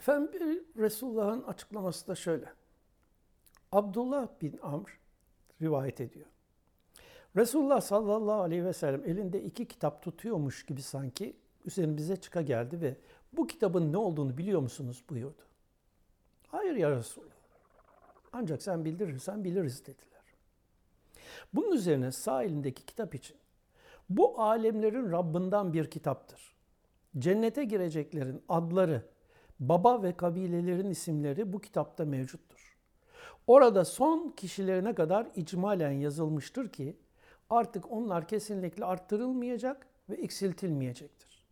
[0.00, 2.52] Efendim Resulullah'ın açıklaması da şöyle.
[3.72, 4.98] Abdullah bin Amr
[5.62, 6.26] rivayet ediyor.
[7.36, 12.96] Resulullah sallallahu aleyhi ve sellem elinde iki kitap tutuyormuş gibi sanki üzerimize çıka geldi ve
[13.32, 15.42] bu kitabın ne olduğunu biliyor musunuz buyurdu.
[16.48, 17.30] Hayır ya Resulullah.
[18.32, 20.22] Ancak sen bildirirsen biliriz dediler.
[21.52, 23.36] Bunun üzerine sağ elindeki kitap için
[24.10, 26.54] bu alemlerin Rabbinden bir kitaptır.
[27.18, 29.04] Cennete gireceklerin adları,
[29.60, 32.76] baba ve kabilelerin isimleri bu kitapta mevcuttur.
[33.46, 36.96] Orada son kişilerine kadar icmalen yazılmıştır ki
[37.50, 41.46] artık onlar kesinlikle arttırılmayacak ve eksiltilmeyecektir.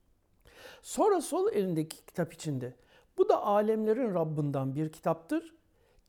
[0.82, 2.74] Sonra sol elindeki kitap içinde
[3.18, 5.54] bu da alemlerin Rabbinden bir kitaptır.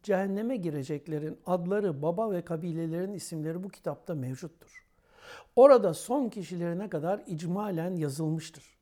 [0.03, 4.85] Cehenneme gireceklerin adları, baba ve kabilelerin isimleri bu kitapta mevcuttur.
[5.55, 8.78] Orada son kişilerine kadar icmalen yazılmıştır.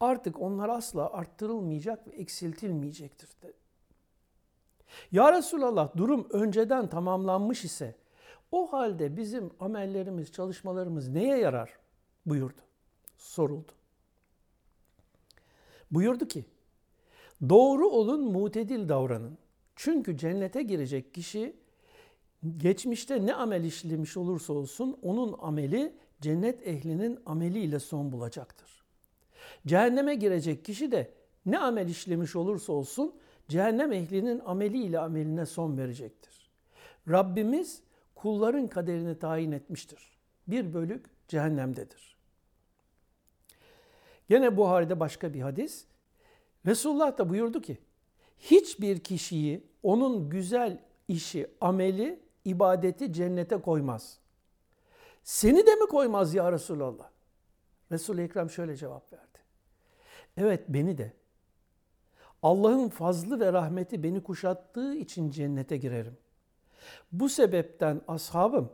[0.00, 3.56] Artık onlar asla arttırılmayacak ve eksiltilmeyecektir dedi.
[5.12, 7.94] Ya Resulallah durum önceden tamamlanmış ise
[8.52, 11.78] o halde bizim amellerimiz, çalışmalarımız neye yarar
[12.26, 12.60] buyurdu.
[13.16, 13.72] Soruldu.
[15.90, 16.44] Buyurdu ki,
[17.48, 19.38] doğru olun, mutedil davranın.
[19.76, 21.56] Çünkü cennete girecek kişi
[22.56, 28.77] geçmişte ne amel işlemiş olursa olsun onun ameli cennet ehlinin ameliyle son bulacaktır.
[29.66, 31.10] Cehenneme girecek kişi de
[31.46, 33.14] ne amel işlemiş olursa olsun
[33.48, 36.50] cehennem ehlinin ameliyle ameline son verecektir.
[37.08, 37.82] Rabbimiz
[38.14, 40.18] kulların kaderini tayin etmiştir.
[40.48, 42.16] Bir bölük cehennemdedir.
[44.28, 45.84] Gene Buhari'de başka bir hadis.
[46.66, 47.78] Resulullah da buyurdu ki,
[48.38, 50.78] hiçbir kişiyi onun güzel
[51.08, 54.18] işi, ameli, ibadeti cennete koymaz.
[55.22, 57.10] Seni de mi koymaz ya Resulallah?
[57.92, 59.27] Resul-i Ekrem şöyle cevap verdi.
[60.38, 61.12] Evet beni de.
[62.42, 66.16] Allah'ın fazlı ve rahmeti beni kuşattığı için cennete girerim.
[67.12, 68.72] Bu sebepten ashabım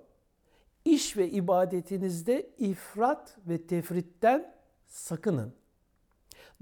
[0.84, 4.54] iş ve ibadetinizde ifrat ve tefritten
[4.86, 5.52] sakının.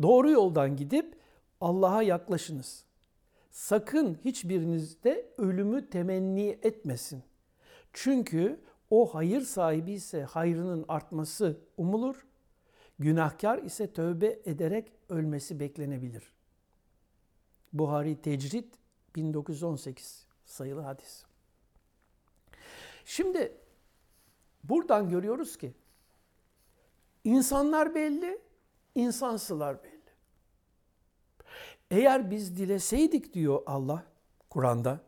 [0.02, 1.16] Doğru yoldan gidip
[1.60, 2.84] Allah'a yaklaşınız.
[3.50, 7.22] Sakın hiçbirinizde ölümü temenni etmesin.
[7.92, 8.60] Çünkü
[8.90, 12.26] o hayır sahibi ise hayrının artması umulur.
[13.02, 16.32] Günahkar ise tövbe ederek ölmesi beklenebilir.
[17.72, 18.74] Buhari Tecrid
[19.16, 21.24] 1918 sayılı hadis.
[23.04, 23.56] Şimdi
[24.64, 25.74] buradan görüyoruz ki
[27.24, 28.38] insanlar belli,
[28.94, 30.12] insansılar belli.
[31.90, 34.04] Eğer biz dileseydik diyor Allah
[34.50, 35.00] Kur'an'da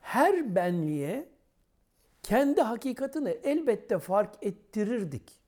[0.00, 1.28] her benliğe
[2.22, 5.45] kendi hakikatini elbette fark ettirirdik.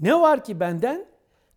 [0.00, 1.06] Ne var ki benden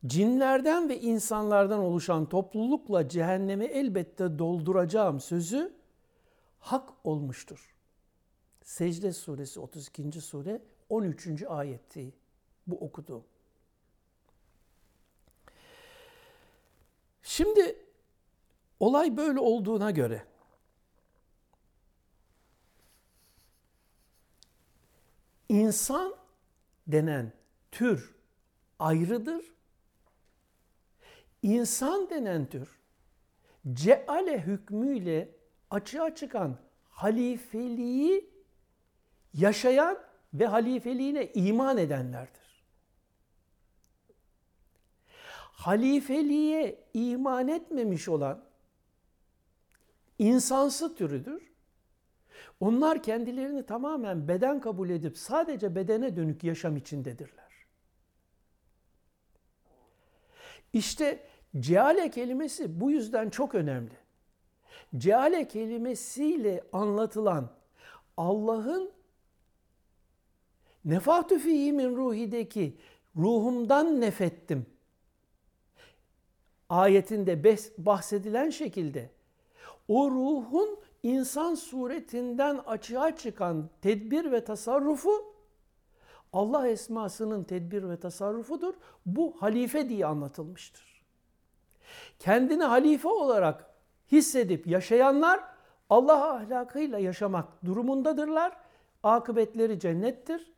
[0.06, 5.74] cinlerden ve insanlardan oluşan toplulukla cehennemi elbette dolduracağım sözü
[6.60, 7.76] hak olmuştur.
[8.64, 10.22] Secde suresi 32.
[10.22, 11.44] sure 13.
[11.48, 12.14] ayetti
[12.68, 13.24] bu okuduğum.
[17.22, 17.76] Şimdi
[18.80, 20.26] olay böyle olduğuna göre
[25.50, 26.16] insan
[26.88, 27.34] denen
[27.72, 28.17] tür
[28.80, 29.46] ayrıdır.
[31.42, 32.78] İnsan denen tür
[33.74, 35.30] ceale hükmüyle
[35.70, 36.58] açığa çıkan
[36.90, 38.30] halifeliği
[39.34, 39.98] yaşayan
[40.34, 42.64] ve halifeliğine iman edenlerdir.
[45.52, 48.44] Halifeliğe iman etmemiş olan
[50.20, 51.52] insansı türüdür.
[52.60, 57.47] Onlar kendilerini tamamen beden kabul edip sadece bedene dönük yaşam içindedirler.
[60.74, 61.24] İşte
[61.60, 63.94] ceale kelimesi bu yüzden çok önemli.
[64.98, 67.50] Ceale kelimesiyle anlatılan
[68.18, 68.92] Allah'ın
[70.86, 72.78] nefahtü fihi min ruhideki
[73.16, 74.66] ruhumdan nefettim
[76.70, 79.10] ayetinde bahsedilen şekilde
[79.88, 85.37] o ruhun insan suretinden açığa çıkan tedbir ve tasarrufu
[86.34, 88.74] Allah esmasının tedbir ve tasarrufudur.
[89.06, 91.04] Bu halife diye anlatılmıştır.
[92.20, 93.66] Kendini halife olarak
[94.12, 95.44] hissedip yaşayanlar
[95.90, 98.58] Allah ahlakıyla yaşamak durumundadırlar.
[99.04, 100.54] Akıbetleri cennettir.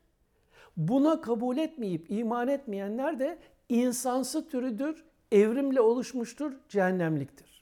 [0.78, 3.40] Buna kabul etmeyip iman etmeyenler de
[3.70, 7.59] insansı türüdür, evrimle oluşmuştur, cehennemliktir.